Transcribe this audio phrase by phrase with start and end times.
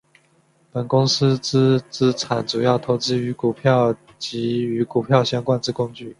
[0.71, 6.09] 本公司之资产主要投资于股票及与股票相关之工具。